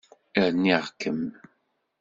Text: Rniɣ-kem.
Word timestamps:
Rniɣ-kem. 0.51 1.21